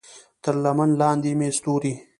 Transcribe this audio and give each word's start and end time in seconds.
تر 0.43 0.55
لمن 0.63 0.89
لاندې 1.01 1.31
مې 1.39 1.49
ستوري 1.57 1.93